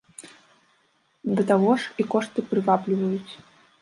Да 1.39 1.47
таго 1.51 1.71
ж, 1.83 1.93
і 2.05 2.07
кошты 2.15 2.39
прывабліваюць. 2.55 3.33